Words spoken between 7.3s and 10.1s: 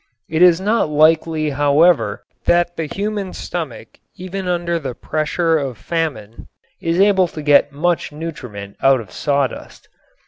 get much nutriment out of sawdust.